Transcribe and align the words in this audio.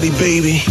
jazz 0.00 0.18
baby. 0.18 0.69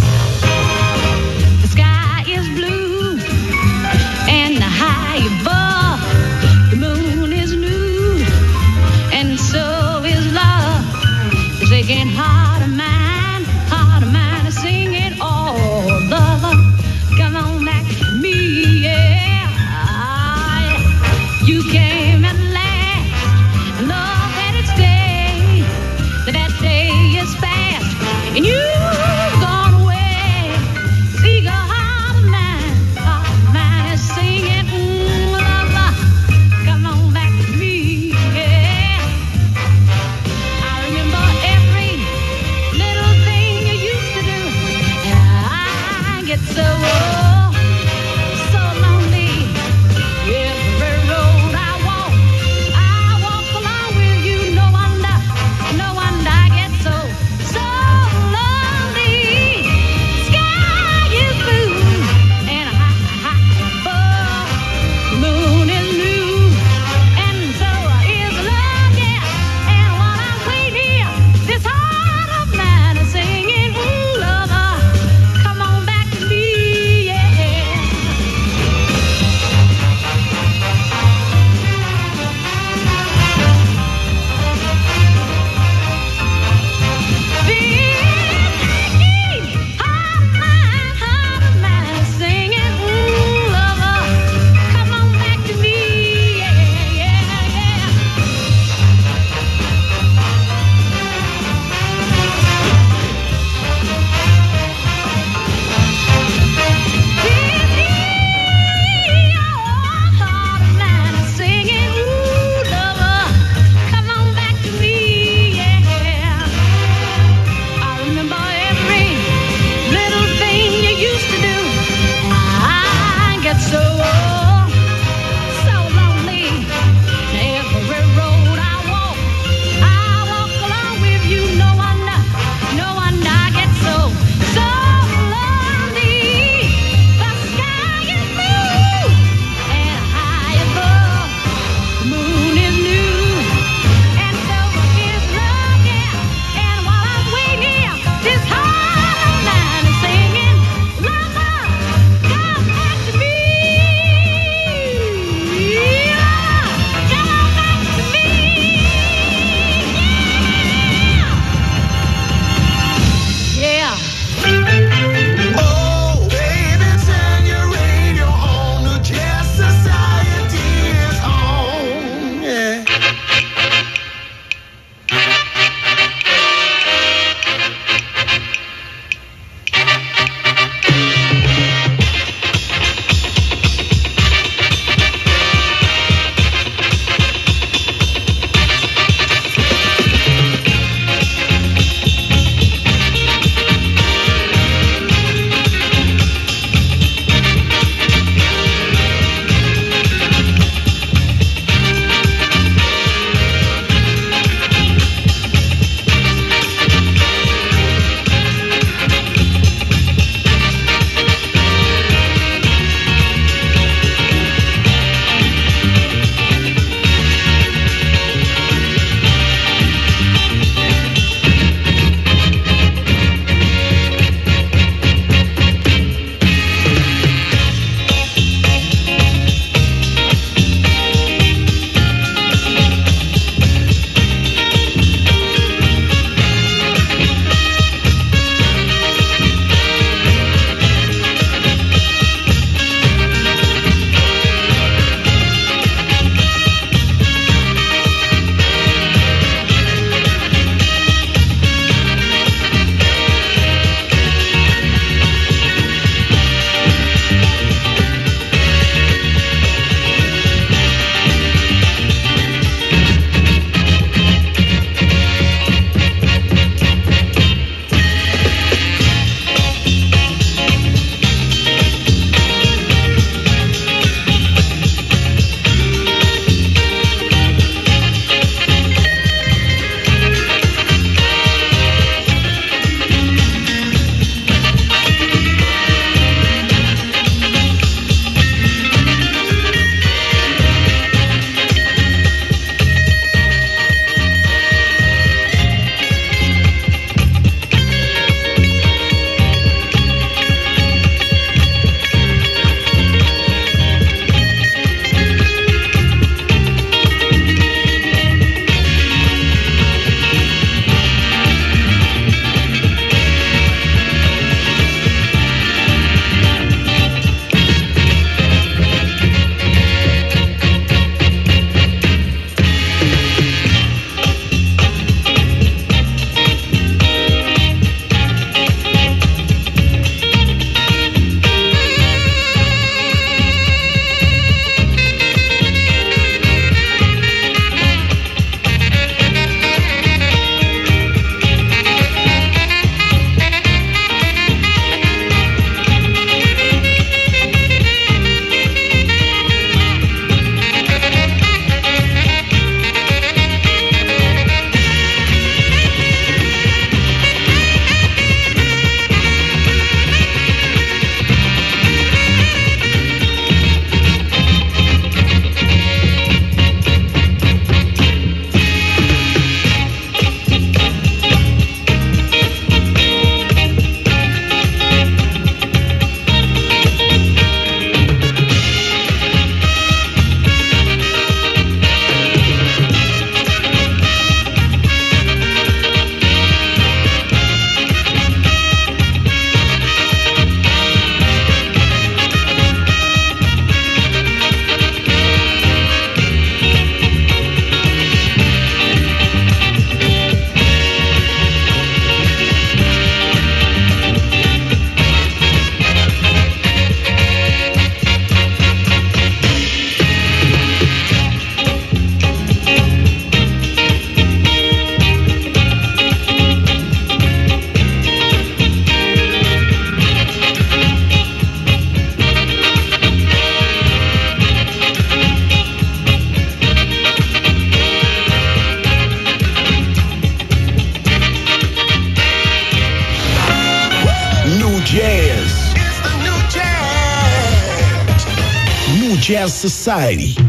Society. 439.60 440.49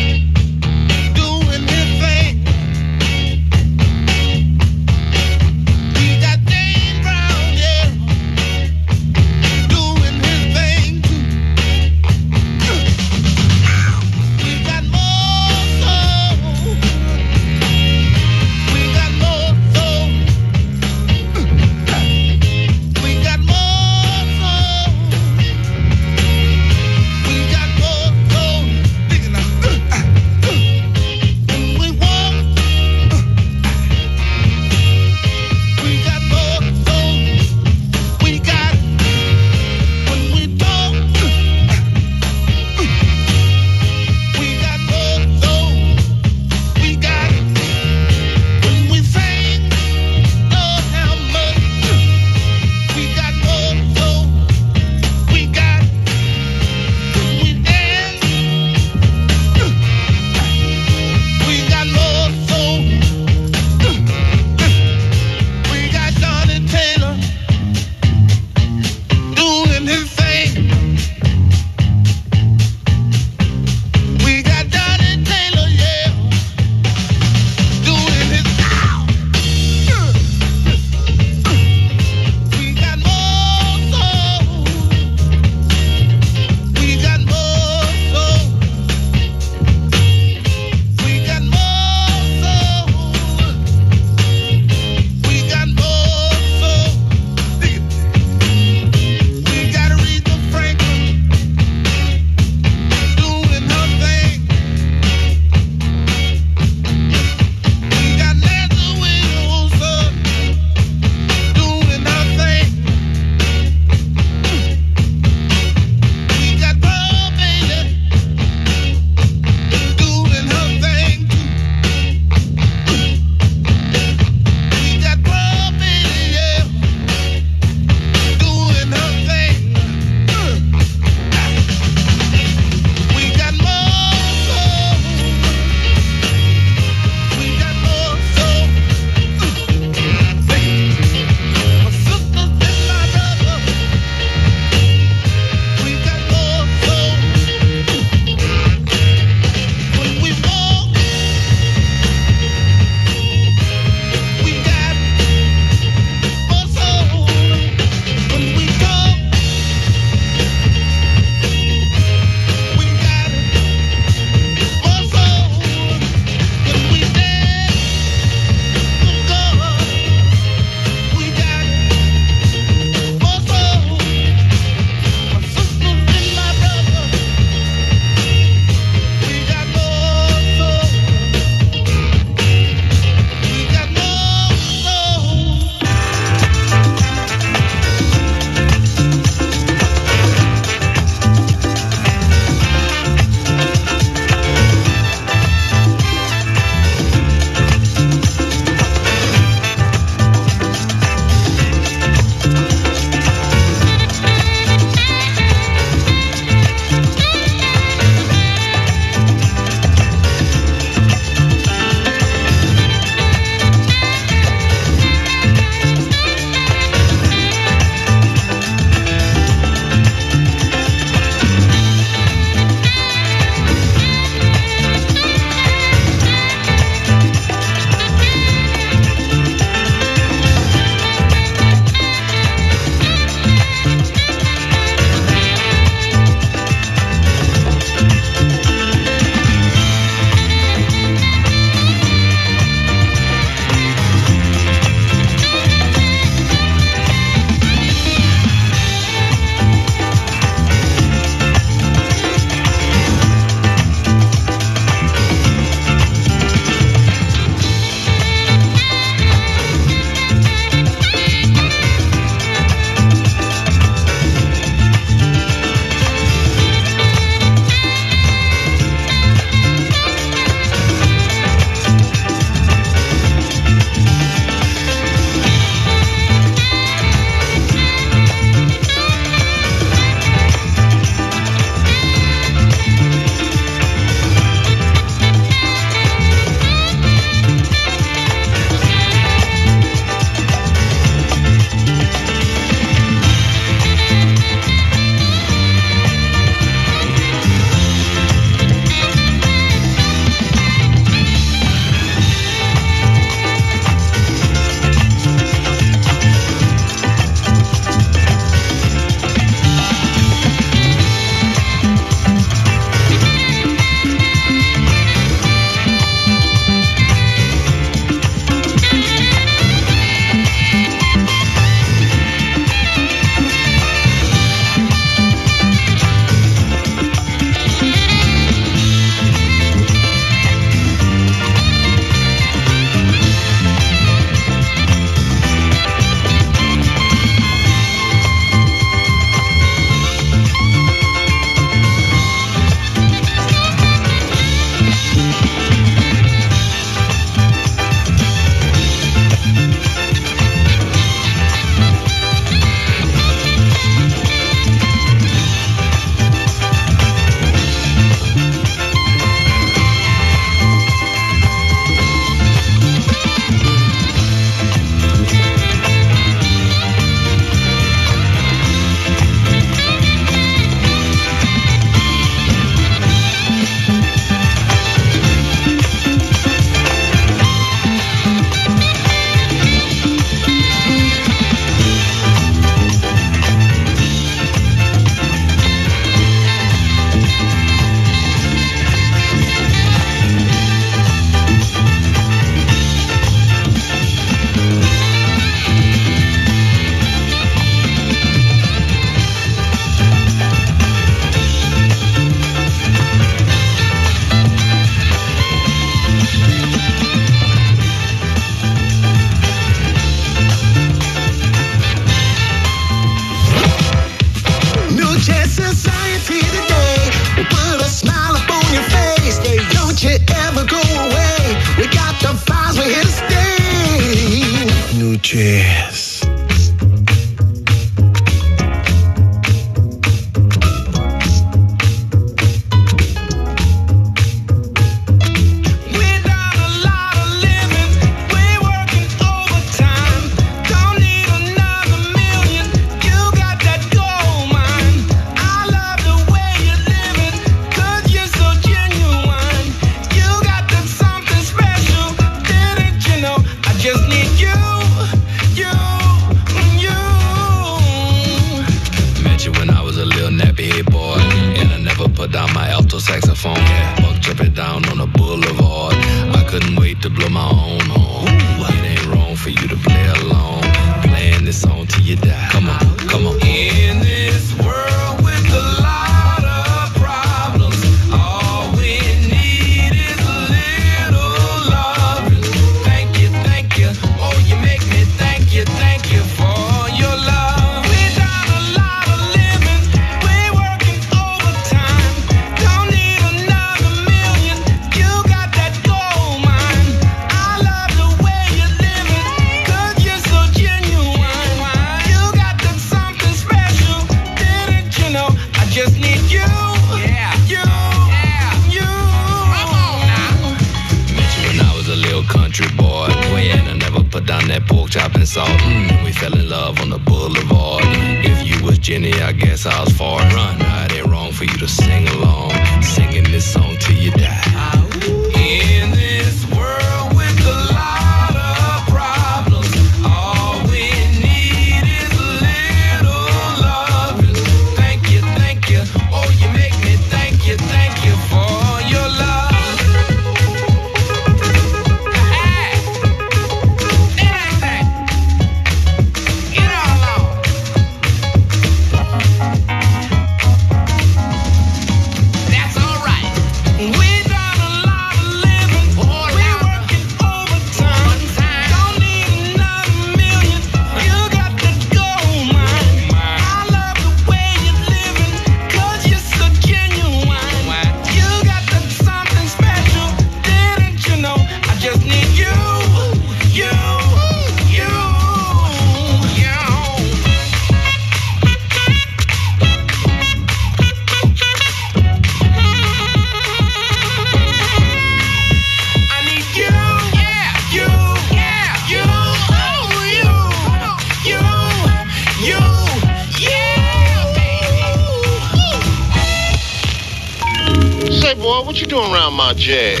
jazz. 599.58 600.00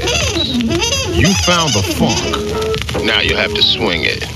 You 1.18 1.34
found 1.44 1.74
the 1.74 1.82
funk. 1.98 3.04
Now 3.04 3.20
you 3.20 3.34
have 3.34 3.52
to 3.54 3.62
swing 3.62 4.04
it. 4.04 4.27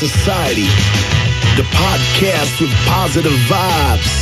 Society, 0.00 0.64
the 1.56 1.62
podcast 1.76 2.58
with 2.58 2.72
positive 2.86 3.32
vibes. 3.50 4.19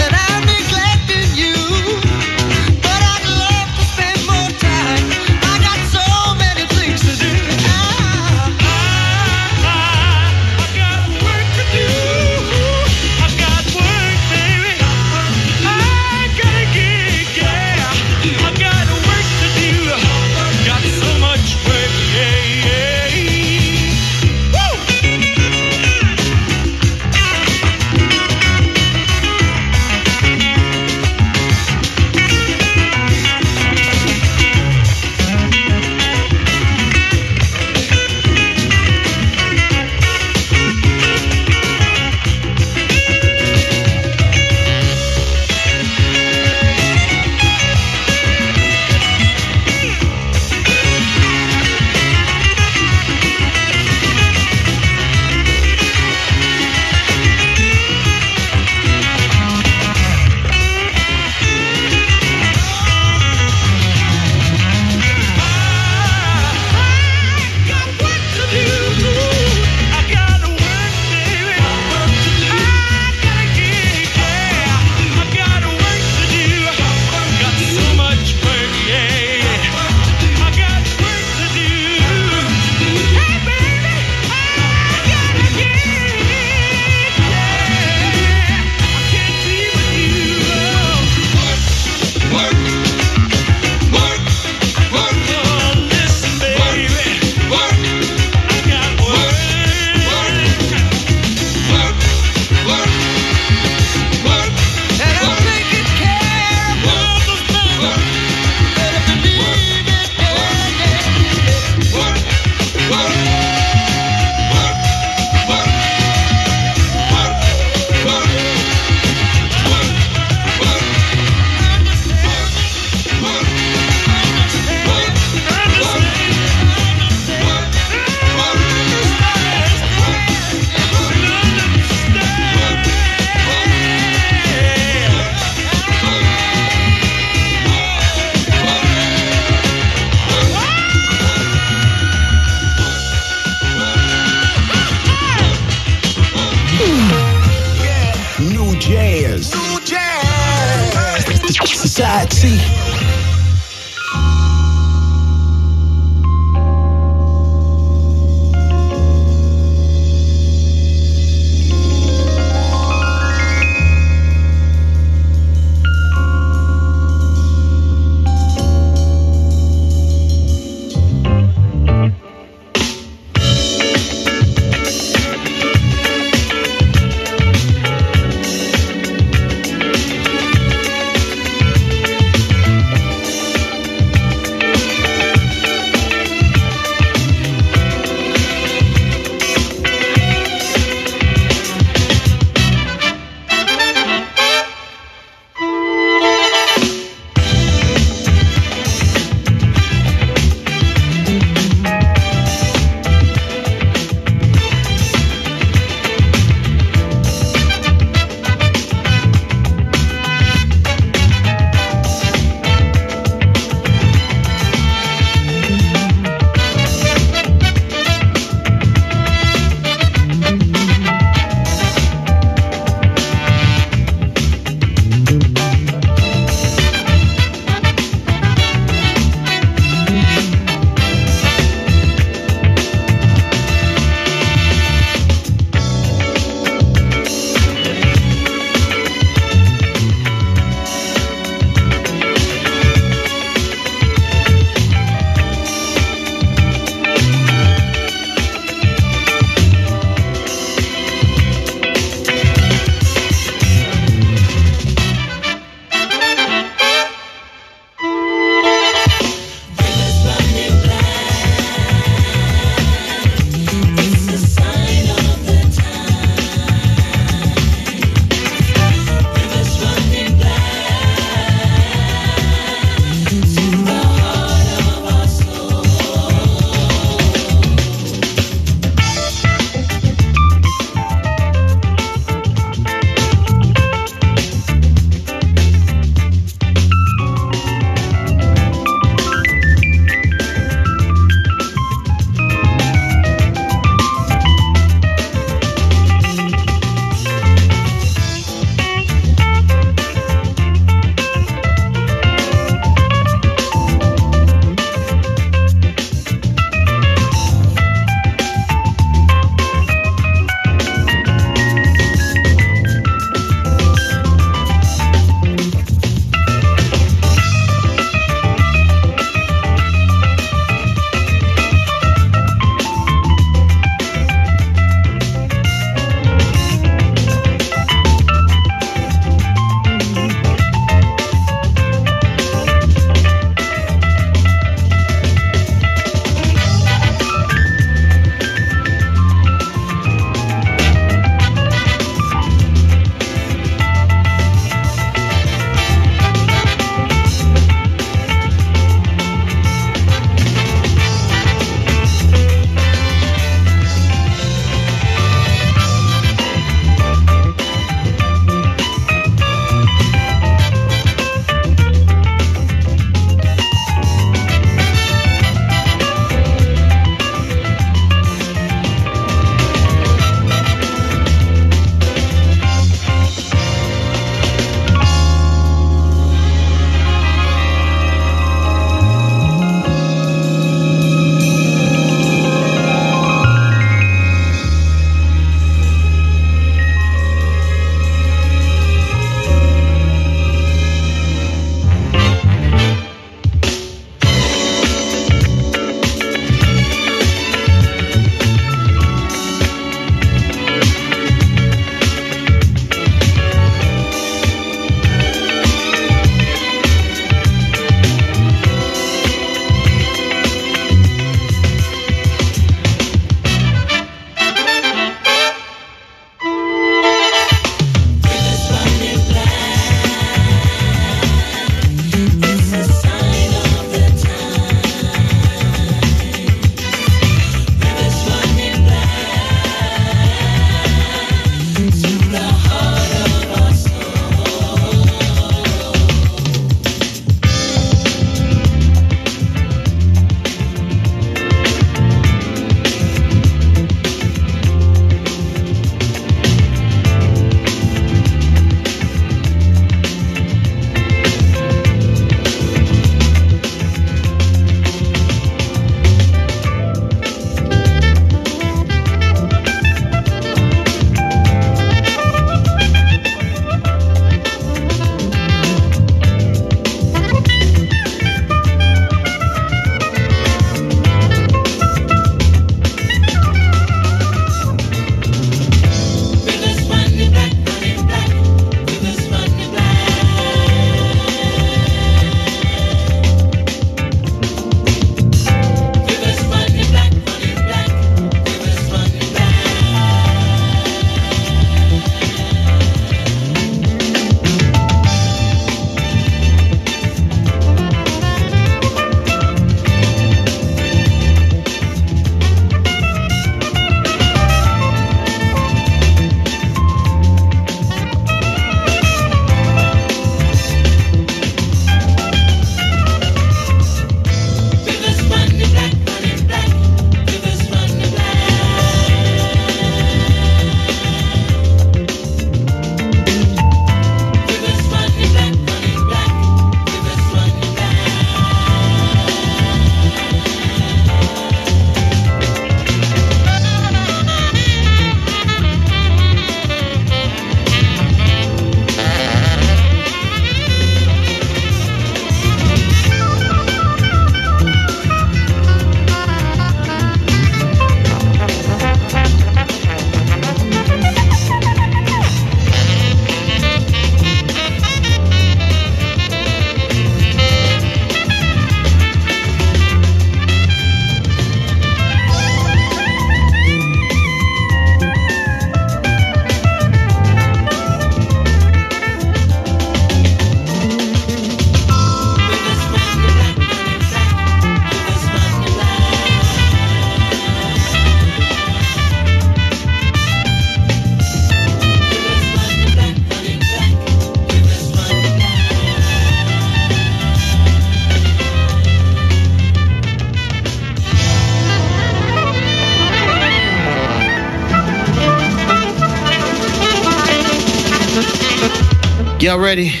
Y'all 599.51 599.59
ready? 599.59 600.00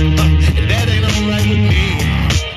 And 0.00 0.18
that 0.18 0.88
ain't 0.88 1.04
alright 1.04 1.48
with 1.48 1.58
me. 1.58 2.53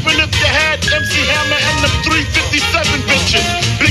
Even 0.00 0.16
if 0.20 0.32
you 0.32 0.46
had 0.46 0.80
MC 0.80 1.12
Hammer 1.28 1.60
and 1.60 1.84
the 1.84 1.90
357 2.08 3.04
bitches. 3.04 3.89